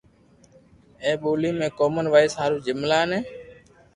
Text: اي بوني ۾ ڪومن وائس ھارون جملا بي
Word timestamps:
اي 1.03 1.11
بوني 1.21 1.49
۾ 1.65 1.67
ڪومن 1.81 2.05
وائس 2.13 2.33
ھارون 2.39 2.63
جملا 2.65 2.99
بي 3.09 3.19